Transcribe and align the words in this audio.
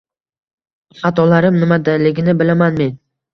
Xatolarim 1.01 1.59
nimadaligini 1.65 2.35
bilaman 2.41 2.81
men. 2.83 2.99